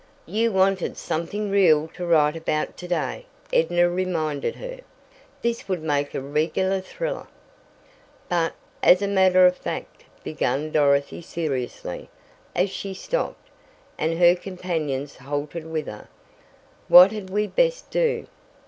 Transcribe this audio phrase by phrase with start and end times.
[0.25, 4.79] "You wanted something real to write about to day," Edna reminded her.
[5.43, 7.27] "This would make a regular thriller!"
[8.27, 12.09] "But, as a matter of fact," began Dorothy seriously,
[12.55, 13.47] as she stopped,
[13.99, 16.07] and her companions halted with her,
[16.87, 18.25] "what had we best do?